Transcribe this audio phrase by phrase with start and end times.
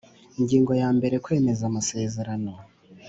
[0.39, 2.51] Ingingo ya mbere Kwemeza amazerano